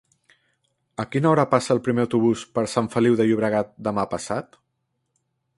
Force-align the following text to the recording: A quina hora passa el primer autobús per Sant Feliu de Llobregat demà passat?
A 1.03 1.05
quina 1.15 1.29
hora 1.31 1.45
passa 1.51 1.75
el 1.75 1.83
primer 1.89 2.03
autobús 2.05 2.47
per 2.57 2.65
Sant 2.73 2.91
Feliu 2.97 3.21
de 3.21 3.29
Llobregat 3.31 3.73
demà 3.89 4.11
passat? 4.15 4.63